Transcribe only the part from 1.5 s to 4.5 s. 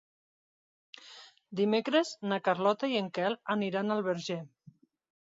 Dimecres na Carlota i en Quel aniran al Verger.